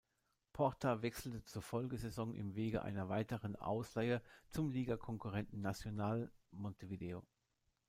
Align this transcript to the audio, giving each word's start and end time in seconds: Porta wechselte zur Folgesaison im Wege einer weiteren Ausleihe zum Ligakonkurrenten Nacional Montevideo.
Porta 0.51 1.03
wechselte 1.03 1.43
zur 1.45 1.61
Folgesaison 1.61 2.33
im 2.33 2.55
Wege 2.55 2.81
einer 2.81 3.07
weiteren 3.07 3.55
Ausleihe 3.55 4.23
zum 4.49 4.71
Ligakonkurrenten 4.71 5.61
Nacional 5.61 6.31
Montevideo. 6.49 7.23